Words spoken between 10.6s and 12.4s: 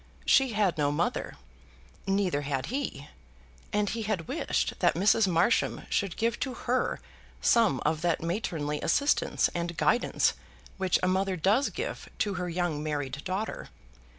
which a mother does give to